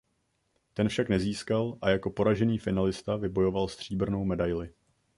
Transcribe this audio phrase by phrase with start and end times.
[0.73, 4.73] Ten však nezískal a jako poražený finalista vybojoval stříbrnou medaili.